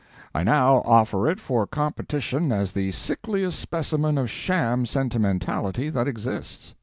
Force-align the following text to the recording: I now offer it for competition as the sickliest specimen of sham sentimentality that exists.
I 0.33 0.41
now 0.41 0.81
offer 0.83 1.27
it 1.29 1.39
for 1.39 1.67
competition 1.67 2.51
as 2.51 2.71
the 2.71 2.91
sickliest 2.91 3.59
specimen 3.59 4.17
of 4.17 4.31
sham 4.31 4.87
sentimentality 4.87 5.89
that 5.89 6.07
exists. 6.07 6.73